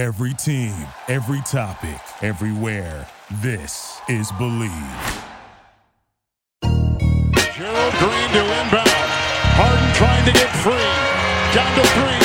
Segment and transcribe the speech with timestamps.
[0.00, 0.72] Every team,
[1.08, 3.06] every topic, everywhere.
[3.42, 4.72] This is Believe.
[7.52, 8.88] Gerald Green to inbound.
[9.60, 10.72] Harden trying to get free.
[11.52, 12.19] Down to three,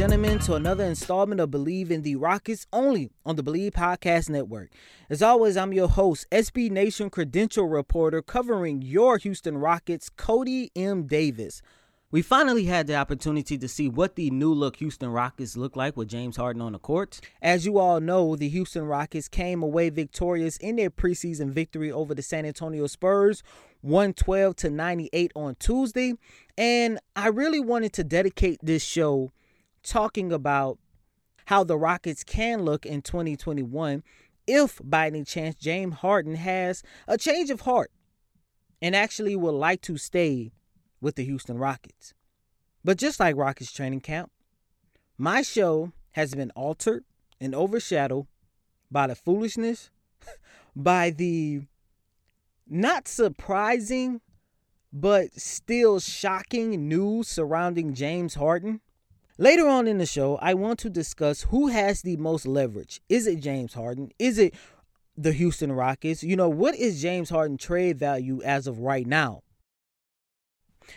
[0.00, 4.70] gentlemen, to another installment of Believe in the Rockets, only on the Believe Podcast Network.
[5.10, 11.02] As always, I'm your host, SB Nation credential reporter, covering your Houston Rockets, Coty M.
[11.02, 11.60] Davis.
[12.10, 15.98] We finally had the opportunity to see what the new look Houston Rockets look like
[15.98, 17.20] with James Harden on the court.
[17.42, 22.14] As you all know, the Houston Rockets came away victorious in their preseason victory over
[22.14, 23.42] the San Antonio Spurs,
[23.82, 26.14] 112 to 98 on Tuesday.
[26.56, 29.30] And I really wanted to dedicate this show
[29.82, 30.78] talking about
[31.46, 34.02] how the Rockets can look in 2021
[34.46, 37.90] if by any chance James Harden has a change of heart
[38.82, 40.52] and actually would like to stay
[41.00, 42.14] with the Houston Rockets.
[42.84, 44.30] But just like Rockets training camp,
[45.18, 47.04] my show has been altered
[47.40, 48.26] and overshadowed
[48.90, 49.90] by the foolishness,
[50.76, 51.62] by the
[52.68, 54.20] not surprising,
[54.92, 58.80] but still shocking news surrounding James Harden.
[59.40, 63.00] Later on in the show, I want to discuss who has the most leverage.
[63.08, 64.10] Is it James Harden?
[64.18, 64.54] Is it
[65.16, 66.22] the Houston Rockets?
[66.22, 69.40] You know, what is James Harden trade value as of right now?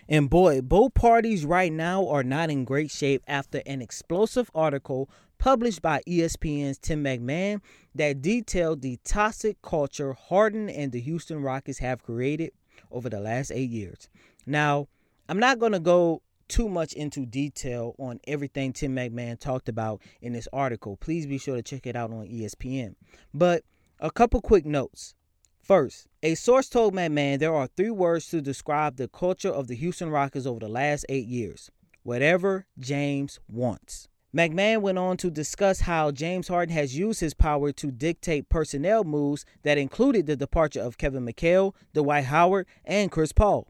[0.09, 5.09] And boy, both parties right now are not in great shape after an explosive article
[5.37, 7.61] published by ESPN's Tim McMahon
[7.95, 12.51] that detailed the toxic culture Harden and the Houston Rockets have created
[12.91, 14.09] over the last eight years.
[14.45, 14.89] Now,
[15.29, 20.01] I'm not going to go too much into detail on everything Tim McMahon talked about
[20.21, 20.97] in this article.
[20.97, 22.95] Please be sure to check it out on ESPN.
[23.33, 23.63] But
[23.99, 25.15] a couple quick notes.
[25.61, 29.75] First, a source told McMahon there are three words to describe the culture of the
[29.75, 31.71] Houston Rockets over the last eight years
[32.03, 34.09] whatever James wants.
[34.35, 39.03] McMahon went on to discuss how James Harden has used his power to dictate personnel
[39.03, 43.67] moves that included the departure of Kevin McHale, Dwight Howard, and Chris Paul.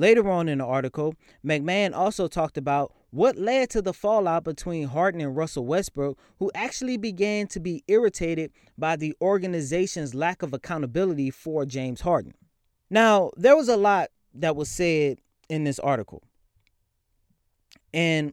[0.00, 4.88] Later on in the article, McMahon also talked about what led to the fallout between
[4.88, 10.54] Harden and Russell Westbrook, who actually began to be irritated by the organization's lack of
[10.54, 12.32] accountability for James Harden.
[12.88, 15.18] Now, there was a lot that was said
[15.50, 16.22] in this article.
[17.92, 18.32] And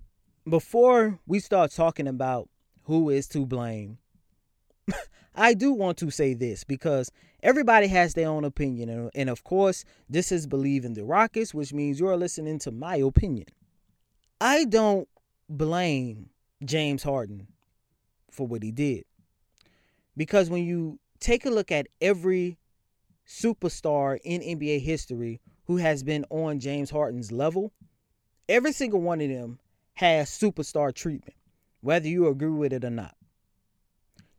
[0.49, 2.47] before we start talking about
[2.83, 3.97] who is to blame,
[5.35, 7.11] I do want to say this because
[7.47, 8.89] everybody has their own opinion.
[8.89, 12.71] And, and of course, this is Believe in the Rockets, which means you're listening to
[12.71, 13.47] my opinion.
[14.41, 15.07] I don't
[15.47, 16.29] blame
[16.63, 17.47] James Harden
[18.29, 19.05] for what he did.
[20.17, 22.57] Because when you take a look at every
[23.25, 27.71] superstar in NBA history who has been on James Harden's level,
[28.49, 29.57] every single one of them
[29.93, 31.35] has superstar treatment,
[31.79, 33.15] whether you agree with it or not.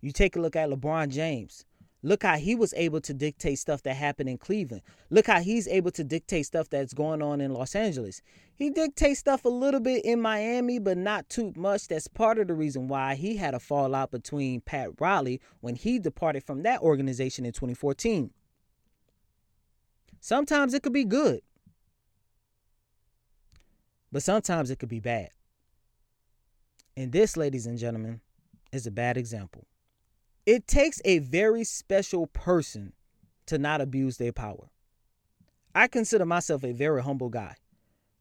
[0.03, 1.65] You take a look at LeBron James.
[2.03, 4.83] Look how he was able to dictate stuff that happened in Cleveland.
[5.11, 8.23] Look how he's able to dictate stuff that's going on in Los Angeles.
[8.55, 11.89] He dictates stuff a little bit in Miami, but not too much.
[11.89, 15.99] That's part of the reason why he had a fallout between Pat Riley when he
[15.99, 18.31] departed from that organization in 2014.
[20.21, 21.41] Sometimes it could be good,
[24.13, 25.31] but sometimes it could be bad.
[26.97, 28.21] And this, ladies and gentlemen,
[28.73, 29.67] is a bad example.
[30.49, 32.95] It takes a very special person
[33.45, 34.71] to not abuse their power.
[35.75, 37.57] I consider myself a very humble guy.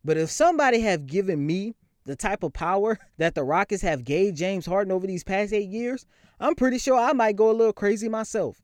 [0.03, 4.35] But if somebody have given me the type of power that the Rockets have gave
[4.35, 6.05] James Harden over these past 8 years,
[6.37, 8.61] I'm pretty sure I might go a little crazy myself.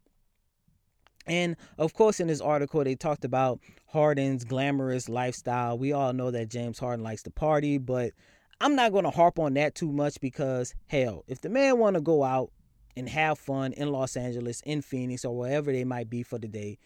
[1.25, 5.78] And of course, in this article, they talked about Harden's glamorous lifestyle.
[5.78, 8.12] We all know that James Harden likes to party, but
[8.59, 11.94] I'm not going to harp on that too much because, hell, if the man want
[11.94, 12.51] to go out
[12.95, 16.48] and have fun in Los Angeles, in Phoenix, or wherever they might be for the
[16.48, 16.78] day,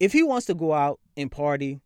[0.00, 1.80] if he wants to go out and party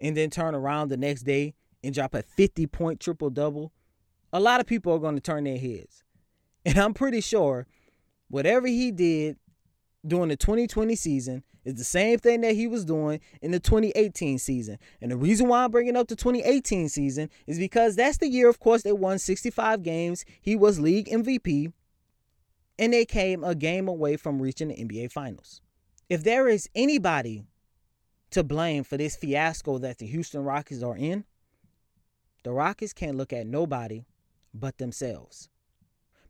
[0.00, 3.72] and then turn around the next day and drop a 50 point triple double,
[4.32, 6.04] a lot of people are going to turn their heads.
[6.64, 7.66] And I'm pretty sure
[8.28, 9.36] whatever he did
[10.06, 14.38] during the 2020 season is the same thing that he was doing in the 2018
[14.38, 14.78] season.
[15.00, 18.48] And the reason why I'm bringing up the 2018 season is because that's the year,
[18.48, 20.24] of course, they won 65 games.
[20.40, 21.72] He was league MVP,
[22.78, 25.60] and they came a game away from reaching the NBA Finals.
[26.08, 27.44] If there is anybody
[28.30, 31.24] to blame for this fiasco that the Houston Rockets are in,
[32.44, 34.04] the Rockets can't look at nobody
[34.54, 35.48] but themselves.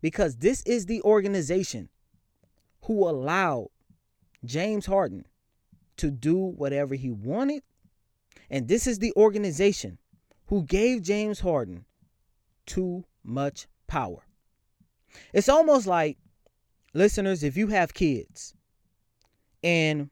[0.01, 1.89] Because this is the organization
[2.83, 3.69] who allowed
[4.45, 5.27] James Harden
[5.97, 7.63] to do whatever he wanted.
[8.49, 9.99] And this is the organization
[10.47, 11.85] who gave James Harden
[12.65, 14.25] too much power.
[15.33, 16.17] It's almost like,
[16.95, 18.55] listeners, if you have kids
[19.63, 20.11] and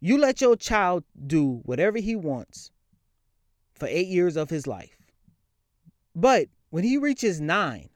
[0.00, 2.70] you let your child do whatever he wants
[3.74, 4.96] for eight years of his life,
[6.14, 7.88] but when he reaches nine,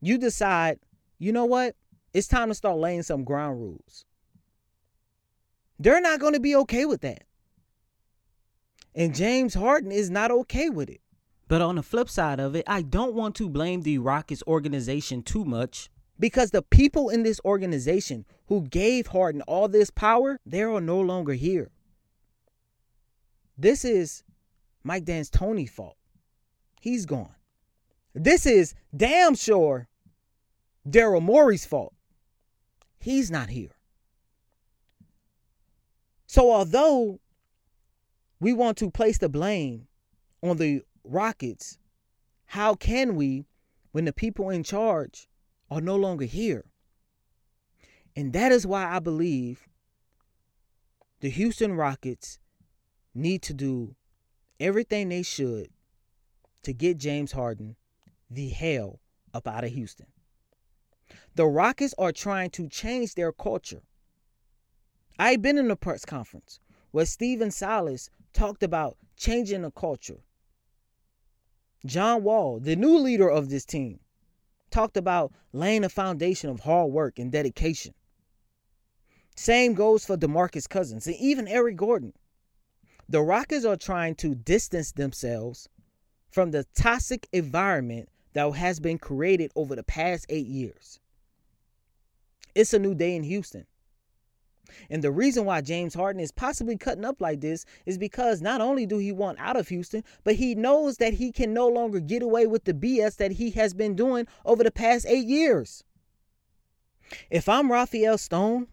[0.00, 0.78] you decide,
[1.18, 1.76] you know what?
[2.14, 4.06] It's time to start laying some ground rules.
[5.78, 7.24] They're not going to be okay with that.
[8.94, 11.01] And James Harden is not okay with it.
[11.52, 15.22] But on the flip side of it, I don't want to blame the Rockets organization
[15.22, 20.62] too much because the people in this organization who gave Harden all this power, they
[20.62, 21.70] are no longer here.
[23.58, 24.24] This is
[24.82, 25.98] Mike D'Antoni's fault.
[26.80, 27.34] He's gone.
[28.14, 29.88] This is damn sure
[30.88, 31.92] Daryl Morey's fault.
[32.98, 33.76] He's not here.
[36.26, 37.20] So although
[38.40, 39.86] we want to place the blame
[40.42, 41.78] on the Rockets,
[42.46, 43.46] how can we
[43.92, 45.28] when the people in charge
[45.70, 46.64] are no longer here?
[48.14, 49.68] And that is why I believe
[51.20, 52.38] the Houston Rockets
[53.14, 53.94] need to do
[54.60, 55.68] everything they should
[56.62, 57.76] to get James Harden
[58.30, 59.00] the hell
[59.34, 60.06] up out of Houston.
[61.34, 63.82] The Rockets are trying to change their culture.
[65.18, 66.60] I've been in a press conference
[66.90, 70.20] where Stephen Silas talked about changing the culture.
[71.84, 73.98] John Wall, the new leader of this team,
[74.70, 77.94] talked about laying a foundation of hard work and dedication.
[79.36, 82.12] Same goes for DeMarcus Cousins and even Eric Gordon.
[83.08, 85.68] The Rockets are trying to distance themselves
[86.30, 91.00] from the toxic environment that has been created over the past eight years.
[92.54, 93.66] It's a new day in Houston.
[94.90, 98.60] And the reason why James Harden is possibly cutting up like this is because not
[98.60, 102.00] only do he want out of Houston, but he knows that he can no longer
[102.00, 105.84] get away with the BS that he has been doing over the past eight years.
[107.30, 108.68] If I'm Rafael Stone,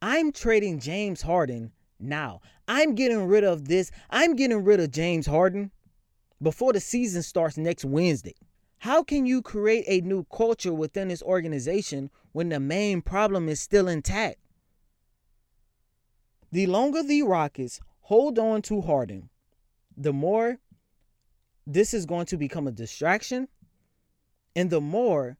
[0.00, 2.40] I'm trading James Harden now.
[2.66, 3.90] I'm getting rid of this.
[4.10, 5.70] I'm getting rid of James Harden
[6.40, 8.34] before the season starts next Wednesday.
[8.78, 13.60] How can you create a new culture within this organization when the main problem is
[13.60, 14.36] still intact?
[16.50, 19.28] The longer the Rockets hold on to Harden,
[19.96, 20.58] the more
[21.66, 23.48] this is going to become a distraction,
[24.56, 25.36] and the more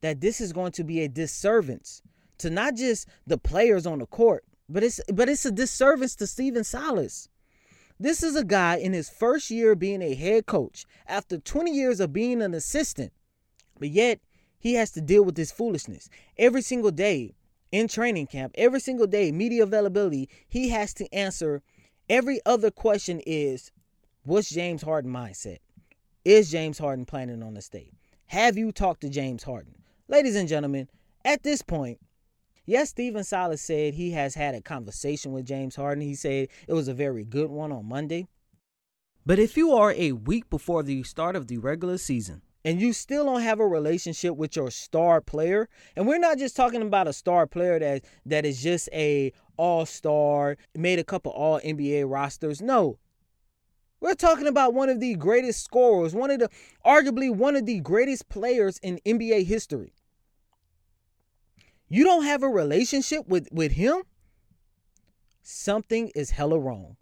[0.00, 2.02] that this is going to be a disservice
[2.38, 6.26] to not just the players on the court, but it's but it's a disservice to
[6.26, 7.28] Stephen Silas.
[7.98, 12.00] This is a guy in his first year being a head coach after 20 years
[12.00, 13.12] of being an assistant,
[13.78, 14.20] but yet
[14.58, 17.34] he has to deal with this foolishness every single day
[17.74, 20.28] in training camp, every single day, media availability.
[20.46, 21.60] He has to answer
[22.08, 23.72] every other question is
[24.22, 25.58] what's James Harden mindset?
[26.24, 27.92] Is James Harden planning on the state?
[28.26, 29.74] Have you talked to James Harden?
[30.06, 30.88] Ladies and gentlemen,
[31.24, 31.98] at this point,
[32.66, 36.02] Yes, Stephen Silas said he has had a conversation with James Harden.
[36.02, 38.26] He said it was a very good one on Monday.
[39.26, 42.92] But if you are a week before the start of the regular season and you
[42.92, 47.08] still don't have a relationship with your star player, and we're not just talking about
[47.08, 52.60] a star player that that is just a all-star, made a couple all NBA rosters.
[52.60, 52.98] No.
[54.00, 56.50] We're talking about one of the greatest scorers, one of the
[56.84, 59.94] arguably one of the greatest players in NBA history
[61.88, 64.02] you don't have a relationship with with him,
[65.42, 66.96] something is hella wrong.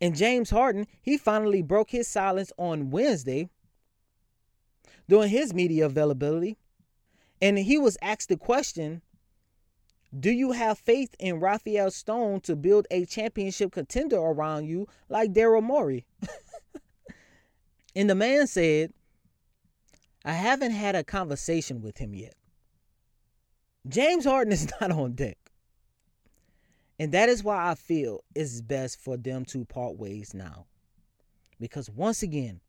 [0.00, 3.48] And James Harden, he finally broke his silence on Wednesday
[5.08, 6.56] during his media availability.
[7.40, 9.02] And he was asked the question
[10.18, 15.32] Do you have faith in Rafael Stone to build a championship contender around you like
[15.32, 16.06] Daryl Morey?
[17.96, 18.92] and the man said,
[20.24, 22.34] I haven't had a conversation with him yet.
[23.88, 25.38] James Harden is not on deck.
[26.98, 30.66] And that is why I feel it's best for them to part ways now.
[31.60, 32.60] Because once again,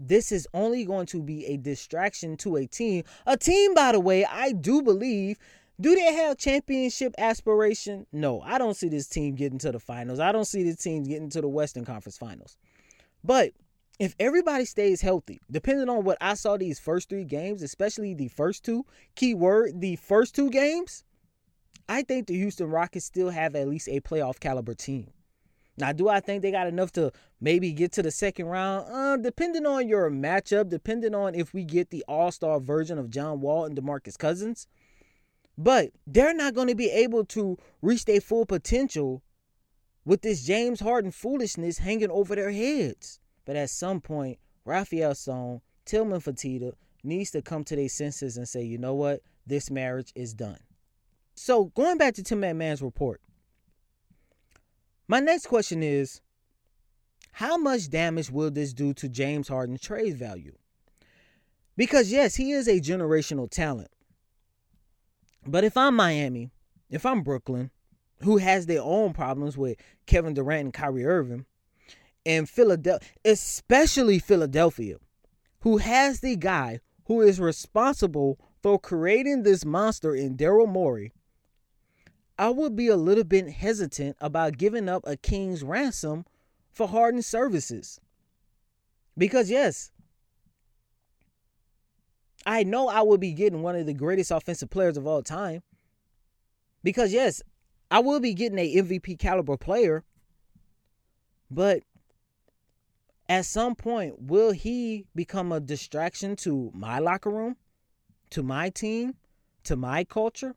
[0.00, 3.04] this is only going to be a distraction to a team.
[3.26, 5.36] A team, by the way, I do believe.
[5.78, 8.06] Do they have championship aspiration?
[8.12, 10.18] No, I don't see this team getting to the finals.
[10.18, 12.56] I don't see this team getting to the Western Conference Finals.
[13.22, 13.52] But
[13.98, 18.28] if everybody stays healthy, depending on what I saw these first three games, especially the
[18.28, 21.04] first two, keyword, the first two games,
[21.88, 25.10] I think the Houston Rockets still have at least a playoff caliber team.
[25.80, 27.10] Now, do I think they got enough to
[27.40, 28.86] maybe get to the second round?
[28.92, 33.10] Uh, depending on your matchup, depending on if we get the all star version of
[33.10, 34.66] John Wall and Demarcus Cousins.
[35.56, 39.22] But they're not going to be able to reach their full potential
[40.04, 43.18] with this James Harden foolishness hanging over their heads.
[43.44, 46.72] But at some point, Rafael Stone, Tillman Fertitta
[47.02, 49.20] needs to come to their senses and say, you know what?
[49.46, 50.58] This marriage is done.
[51.34, 53.20] So going back to Tim McMahon's report,
[55.10, 56.20] my next question is
[57.32, 60.54] how much damage will this do to James Harden's trade value?
[61.76, 63.90] Because yes, he is a generational talent.
[65.44, 66.52] But if I'm Miami,
[66.90, 67.72] if I'm Brooklyn,
[68.22, 71.44] who has their own problems with Kevin Durant and Kyrie Irving,
[72.24, 74.98] and Philadelphia, especially Philadelphia,
[75.62, 81.10] who has the guy who is responsible for creating this monster in Daryl Morey,
[82.40, 86.24] I would be a little bit hesitant about giving up a king's ransom
[86.72, 88.00] for Harden's services.
[89.14, 89.90] Because, yes,
[92.46, 95.62] I know I will be getting one of the greatest offensive players of all time.
[96.82, 97.42] Because, yes,
[97.90, 100.02] I will be getting a MVP caliber player.
[101.50, 101.82] But
[103.28, 107.56] at some point, will he become a distraction to my locker room,
[108.30, 109.16] to my team,
[109.64, 110.54] to my culture?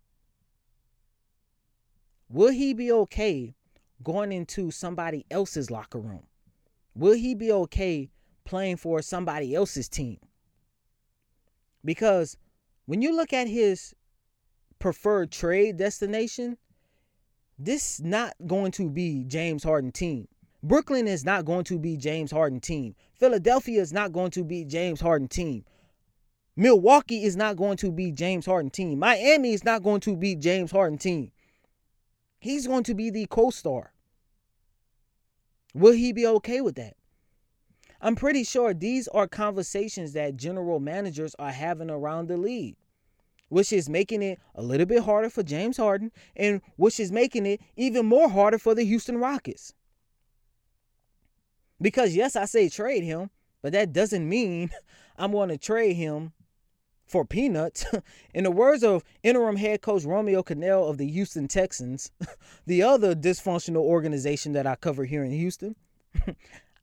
[2.34, 3.54] Will he be okay
[4.02, 6.24] going into somebody else's locker room?
[6.96, 8.10] Will he be okay
[8.44, 10.18] playing for somebody else's team?
[11.86, 12.36] Because
[12.88, 13.94] when you look at his
[14.80, 16.58] preferred trade destination,
[17.60, 20.28] this is not going to be James Harden team.
[20.64, 22.96] Brooklyn is not going to be James Harden team.
[23.14, 25.66] Philadelphia is not going to be James Harden team.
[26.56, 28.98] Milwaukee is not going to be James Harden team.
[28.98, 31.32] Miami is not going to be James Harden team.
[32.44, 33.94] He's going to be the co-star.
[35.74, 36.98] Will he be okay with that?
[38.02, 42.76] I'm pretty sure these are conversations that general managers are having around the league,
[43.48, 47.46] which is making it a little bit harder for James Harden and which is making
[47.46, 49.74] it even more harder for the Houston Rockets.
[51.80, 53.30] Because yes, I say trade him,
[53.62, 54.70] but that doesn't mean
[55.18, 56.34] I'm going to trade him
[57.14, 57.86] for peanuts.
[58.34, 62.12] In the words of interim head coach Romeo Crennel of the Houston Texans,
[62.66, 65.76] the other dysfunctional organization that I cover here in Houston,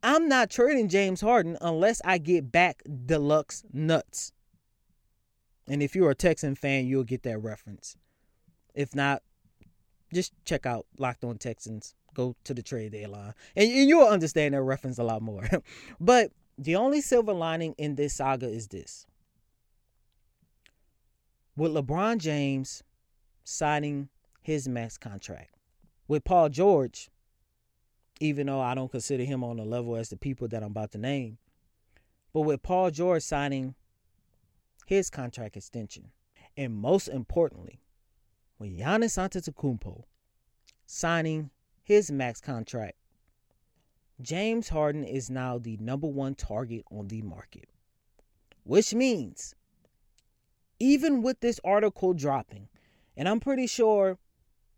[0.05, 4.33] I'm not trading James Harden unless I get back deluxe nuts.
[5.69, 7.97] And if you're a Texan fan, you'll get that reference.
[8.73, 9.23] If not,
[10.15, 14.55] just check out Locked On Texans go to the trade deadline, and, and you'll understand
[14.55, 15.49] that reference a lot more.
[16.01, 19.07] but the only silver lining in this saga is this:
[21.61, 22.83] with LeBron James
[23.45, 24.09] signing
[24.40, 25.50] his max contract,
[26.09, 27.11] with Paul George,
[28.19, 30.93] even though I don't consider him on the level as the people that I'm about
[30.93, 31.37] to name,
[32.33, 33.75] but with Paul George signing
[34.87, 36.12] his contract extension,
[36.57, 37.83] and most importantly,
[38.59, 40.05] with Giannis Antetokounmpo
[40.87, 41.50] signing
[41.83, 42.97] his max contract.
[44.23, 47.69] James Harden is now the number one target on the market,
[48.64, 49.55] which means
[50.81, 52.69] even with this article dropping,
[53.17, 54.19] and I'm pretty sure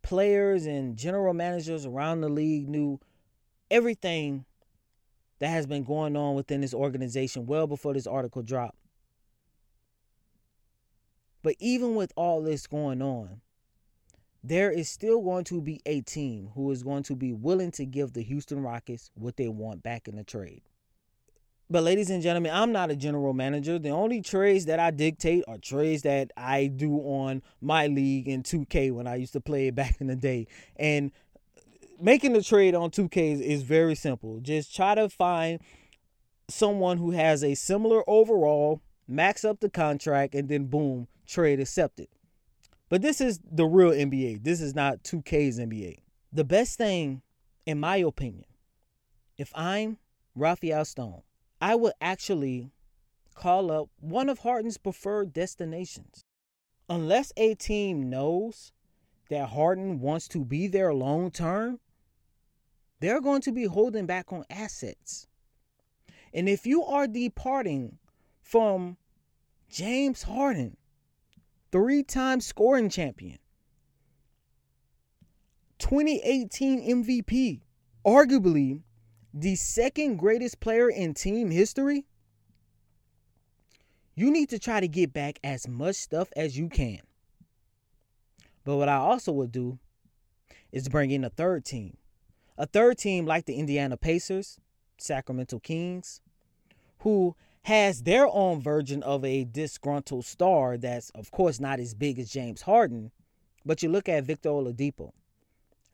[0.03, 3.01] players and general managers around the league knew
[3.71, 4.45] everything
[5.39, 8.79] that has been going on within this organization well before this article dropped.
[11.43, 13.41] But even with all this going on,
[14.45, 17.85] there is still going to be a team who is going to be willing to
[17.85, 20.63] give the Houston Rockets what they want back in the trade.
[21.73, 23.79] But, ladies and gentlemen, I'm not a general manager.
[23.79, 28.43] The only trades that I dictate are trades that I do on my league in
[28.43, 30.49] 2K when I used to play it back in the day.
[30.77, 31.13] And
[31.99, 34.39] making the trade on 2K is, very simple.
[34.41, 35.61] Just try to find
[36.47, 42.09] someone who has a similar overall, max up the contract, and then boom, trade accepted.
[42.91, 44.45] But this is the real NBA.
[44.45, 46.01] This is not 2K's NBA.
[46.35, 47.23] The best thing,
[47.65, 48.45] in my opinion,
[49.39, 49.97] if I'm
[50.35, 51.23] Rafael Stone,
[51.63, 52.73] I would actually
[53.37, 56.25] call up one of Harden's preferred destinations.
[56.89, 58.73] Unless a team knows
[59.31, 61.79] that Harden wants to be there long term,
[62.99, 65.29] they're going to be holding back on assets.
[66.35, 67.99] And if you are departing
[68.41, 68.97] from
[69.71, 70.77] James Harden,
[71.71, 73.39] three time scoring champion,
[75.79, 77.61] 2018 MVP,
[78.05, 78.83] arguably
[79.35, 82.05] the second greatest player in team history,
[84.15, 87.01] you need to try to get back as much stuff as you can.
[88.65, 89.79] But what I also would do
[90.71, 91.97] is bring in a third team,
[92.59, 94.59] A third team like the Indiana Pacers,
[94.99, 96.21] Sacramento Kings,
[96.99, 102.19] who has their own version of a disgruntled star that's, of course, not as big
[102.19, 103.11] as James Harden.
[103.65, 105.13] But you look at Victor Oladipo,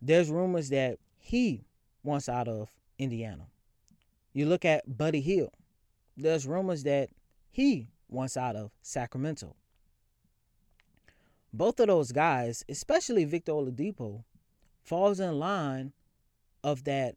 [0.00, 1.64] there's rumors that he
[2.02, 3.46] wants out of Indiana.
[4.32, 5.52] You look at Buddy Hield.
[6.16, 7.10] there's rumors that
[7.50, 9.54] he wants out of Sacramento.
[11.52, 14.24] Both of those guys, especially Victor Oladipo,
[14.82, 15.92] falls in line
[16.62, 17.16] of that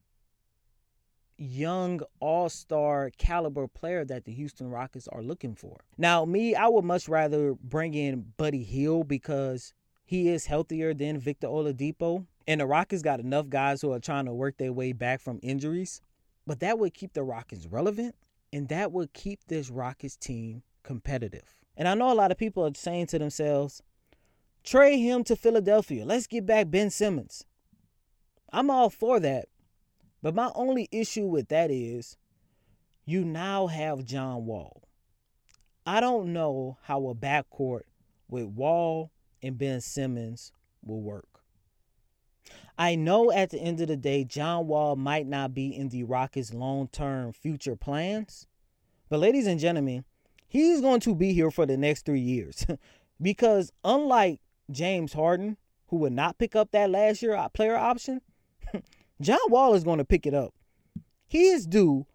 [1.37, 5.77] young all-star caliber player that the Houston Rockets are looking for.
[5.97, 9.73] Now, me, I would much rather bring in Buddy Hield because
[10.03, 12.25] he is healthier than Victor Oladipo.
[12.47, 15.39] And the Rockets got enough guys who are trying to work their way back from
[15.43, 16.01] injuries.
[16.47, 18.15] But that would keep the Rockets relevant
[18.53, 21.55] and that would keep this Rockets team competitive.
[21.77, 23.81] And I know a lot of people are saying to themselves,
[24.63, 26.05] trade him to Philadelphia.
[26.05, 27.45] Let's get back Ben Simmons.
[28.51, 29.45] I'm all for that.
[30.21, 32.17] But my only issue with that is
[33.05, 34.83] you now have John Wall.
[35.85, 37.83] I don't know how a backcourt
[38.29, 40.51] with Wall and Ben Simmons
[40.83, 41.40] will work.
[42.81, 46.03] I know at the end of the day, John Wall might not be in the
[46.03, 48.47] Rockets' long term future plans.
[49.07, 50.03] But, ladies and gentlemen,
[50.47, 52.65] he's going to be here for the next three years.
[53.21, 55.57] because, unlike James Harden,
[55.89, 58.19] who would not pick up that last year uh, player option,
[59.21, 60.55] John Wall is going to pick it up.
[61.27, 62.07] He is due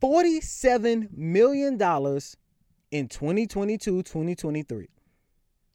[0.00, 1.72] $47 million
[2.92, 4.88] in 2022 2023.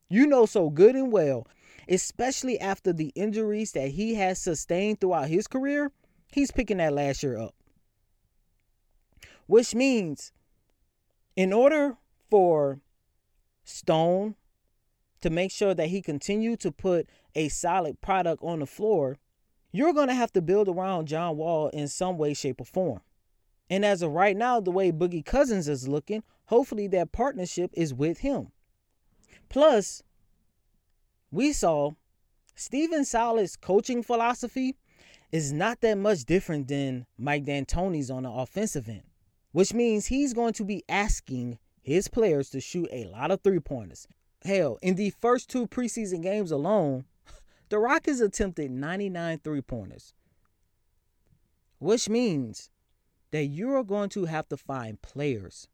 [0.07, 1.47] You know so good and well,
[1.89, 5.91] especially after the injuries that he has sustained throughout his career,
[6.31, 7.55] he's picking that last year up.
[9.47, 10.31] Which means,
[11.35, 11.97] in order
[12.29, 12.79] for
[13.63, 14.35] Stone
[15.21, 19.17] to make sure that he continue to put a solid product on the floor,
[19.71, 23.01] you're going to have to build around John Wall in some way, shape, or form.
[23.69, 27.93] And as of right now, the way Boogie Cousins is looking, hopefully that partnership is
[27.93, 28.51] with him.
[29.47, 30.03] Plus,
[31.31, 31.91] we saw
[32.55, 34.75] Stephen Silas' coaching philosophy
[35.31, 39.03] is not that much different than Mike D'Antoni's on the offensive end,
[39.53, 43.61] which means he's going to be asking his players to shoot a lot of three
[43.61, 44.07] pointers.
[44.43, 47.05] Hell, in the first two preseason games alone,
[47.69, 50.13] the Rockets attempted 99 three pointers,
[51.79, 52.69] which means
[53.31, 55.67] that you are going to have to find players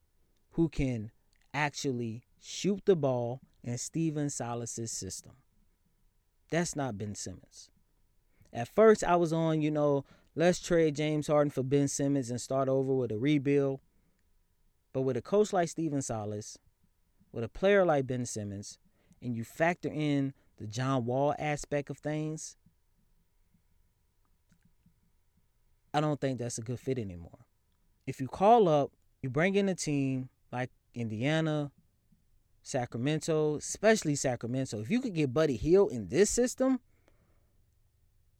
[0.51, 1.11] who can
[1.51, 5.33] actually shoot the ball in Stephen Silas's system.
[6.49, 7.69] That's not Ben Simmons.
[8.53, 10.05] At first, I was on, you know,
[10.35, 13.81] let's trade James Harden for Ben Simmons and start over with a rebuild.
[14.93, 16.57] But with a coach like Stephen Silas,
[17.31, 18.79] with a player like Ben Simmons,
[19.21, 22.55] and you factor in the John Wall aspect of things,
[25.93, 27.45] I don't think that's a good fit anymore.
[28.05, 31.71] If you call up, you bring in a team like Indiana,
[32.67, 36.81] Sacramento, especially Sacramento, if you could get Buddy Hield in this system,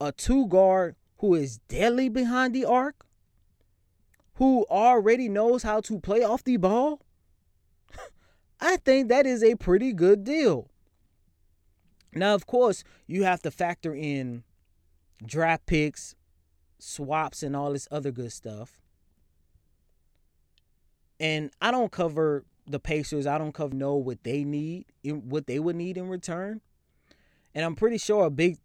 [0.02, 3.06] a two guard who is deadly behind the arc,
[4.36, 7.00] who already knows how to play off the ball,
[8.60, 10.70] I think that is a pretty good deal.
[12.14, 14.44] Now, of course, you have to factor in
[15.26, 16.16] draft picks,
[16.80, 18.82] swaps, and all this other good stuff.
[21.18, 23.26] And I don't cover the Pacers.
[23.26, 26.62] I don't know what they need, what they would need in return.
[27.56, 28.58] And I'm pretty sure a big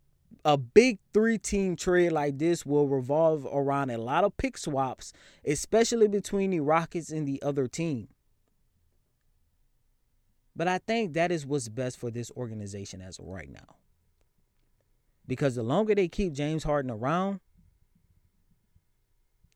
[0.45, 5.13] a big three team trade like this will revolve around a lot of pick swaps,
[5.47, 8.09] especially between the Rockets and the other team.
[10.55, 13.77] But I think that is what's best for this organization as of right now.
[15.27, 17.41] Because the longer they keep James Harden around,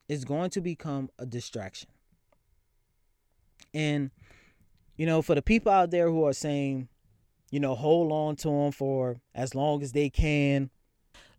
[0.09, 1.91] it's going to become a distraction.
[3.77, 4.11] And,
[4.97, 6.89] you know, for the people out there who are saying,
[7.51, 10.71] you know, hold on to them for as long as they can,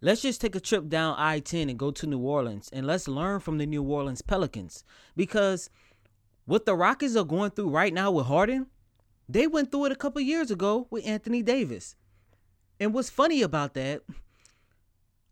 [0.01, 3.07] let's just take a trip down I 10 and go to New Orleans and let's
[3.07, 4.83] learn from the New Orleans Pelicans.
[5.15, 5.71] Because
[6.45, 8.67] what the Rockets are going through right now with Harden,
[9.27, 11.95] they went through it a couple years ago with Anthony Davis.
[12.79, 14.03] And what's funny about that,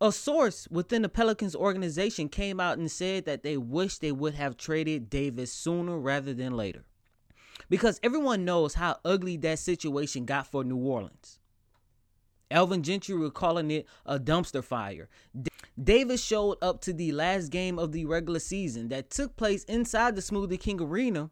[0.00, 4.34] a source within the Pelicans organization came out and said that they wish they would
[4.34, 6.84] have traded Davis sooner rather than later.
[7.68, 11.38] Because everyone knows how ugly that situation got for New Orleans.
[12.50, 15.08] Alvin Gentry were calling it a dumpster fire.
[15.82, 20.14] Davis showed up to the last game of the regular season that took place inside
[20.14, 21.30] the Smoothie King Arena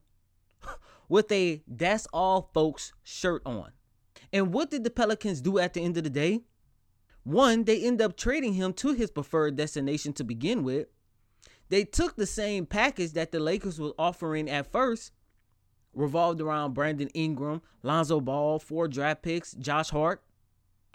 [1.08, 3.70] with a that's all folks shirt on.
[4.32, 6.42] And what did the Pelicans do at the end of the day?
[7.22, 10.88] One, they end up trading him to his preferred destination to begin with.
[11.70, 15.12] They took the same package that the Lakers were offering at first,
[15.94, 20.22] revolved around Brandon Ingram, Lonzo Ball, four draft picks, Josh Hart.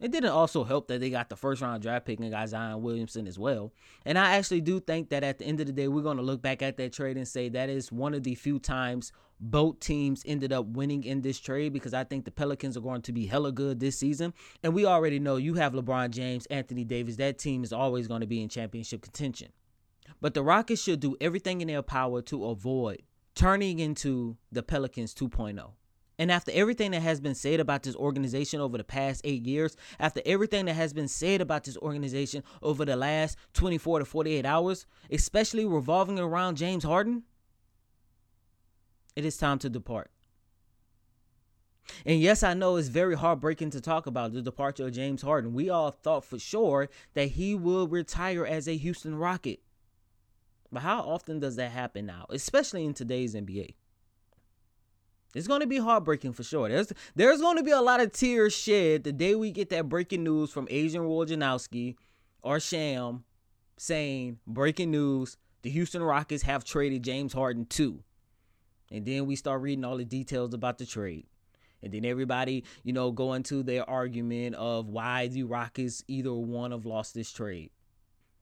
[0.01, 2.81] It didn't also help that they got the first round draft pick and got Zion
[2.81, 3.73] Williamson as well.
[4.05, 6.23] And I actually do think that at the end of the day, we're going to
[6.23, 9.79] look back at that trade and say that is one of the few times both
[9.79, 13.11] teams ended up winning in this trade because I think the Pelicans are going to
[13.11, 14.33] be hella good this season.
[14.63, 17.17] And we already know you have LeBron James, Anthony Davis.
[17.17, 19.49] That team is always going to be in championship contention.
[20.21, 23.03] But the Rockets should do everything in their power to avoid
[23.35, 25.71] turning into the Pelicans 2.0.
[26.19, 29.77] And after everything that has been said about this organization over the past eight years,
[29.99, 34.45] after everything that has been said about this organization over the last 24 to 48
[34.45, 37.23] hours, especially revolving around James Harden,
[39.15, 40.11] it is time to depart.
[42.05, 45.53] And yes, I know it's very heartbreaking to talk about the departure of James Harden.
[45.53, 49.61] We all thought for sure that he will retire as a Houston Rocket.
[50.71, 53.73] But how often does that happen now, especially in today's NBA?
[55.35, 56.69] It's going to be heartbreaking for sure.
[56.69, 59.87] There's there's going to be a lot of tears shed the day we get that
[59.87, 61.95] breaking news from Adrian Wojnarowski
[62.41, 63.23] or Sham
[63.77, 68.03] saying breaking news: the Houston Rockets have traded James Harden too.
[68.91, 71.27] And then we start reading all the details about the trade.
[71.83, 76.71] And then everybody, you know, go into their argument of why the Rockets either one
[76.71, 77.69] have lost this trade.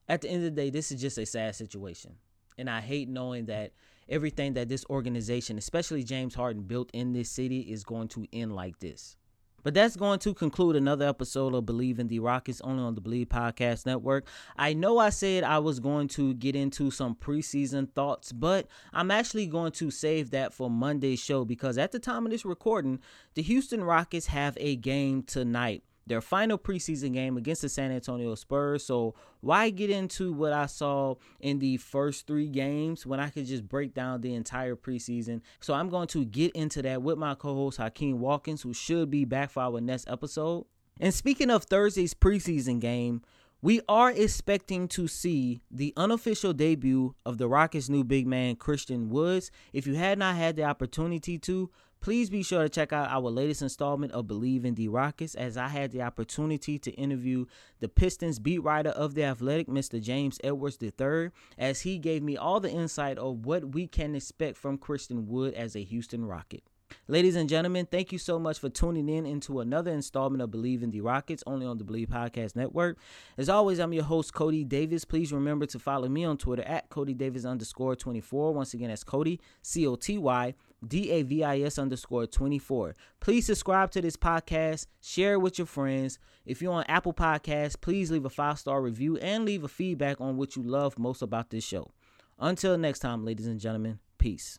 [0.08, 2.14] At the end of the day, this is just a sad situation.
[2.56, 3.72] And I hate knowing that
[4.08, 8.54] everything that this organization, especially James Harden, built in this city is going to end
[8.54, 9.16] like this.
[9.64, 13.00] But that's going to conclude another episode of Believe in the Rockets only on the
[13.00, 14.26] Believe Podcast Network.
[14.56, 19.10] I know I said I was going to get into some preseason thoughts, but I'm
[19.10, 23.00] actually going to save that for Monday's show because at the time of this recording,
[23.34, 28.34] the Houston Rockets have a game tonight their final preseason game against the San Antonio
[28.34, 28.84] Spurs.
[28.84, 33.46] So why get into what I saw in the first three games when I could
[33.46, 35.42] just break down the entire preseason?
[35.60, 39.24] So I'm going to get into that with my co-host Hakeem Watkins, who should be
[39.24, 40.64] back for our next episode.
[41.00, 43.22] And speaking of Thursday's preseason game,
[43.60, 49.08] we are expecting to see the unofficial debut of the Rockets' new big man, Christian
[49.08, 49.50] Woods.
[49.72, 53.28] If you had not had the opportunity to, Please be sure to check out our
[53.28, 57.46] latest installment of Believe in the Rockets as I had the opportunity to interview
[57.80, 60.00] the Pistons beat writer of The Athletic, Mr.
[60.00, 64.58] James Edwards III, as he gave me all the insight of what we can expect
[64.58, 66.62] from Christian Wood as a Houston Rocket.
[67.06, 70.82] Ladies and gentlemen, thank you so much for tuning in into another installment of Believe
[70.82, 72.98] in the Rockets, only on the Believe Podcast Network.
[73.36, 75.04] As always, I'm your host, Coty Davis.
[75.04, 78.52] Please remember to follow me on Twitter at Coty Davis underscore 24.
[78.52, 80.54] Once again, that's Coty, C O T Y
[80.86, 82.94] D A V I S underscore 24.
[83.20, 86.18] Please subscribe to this podcast, share it with your friends.
[86.44, 90.20] If you're on Apple Podcasts, please leave a five star review and leave a feedback
[90.20, 91.90] on what you love most about this show.
[92.38, 94.58] Until next time, ladies and gentlemen, peace.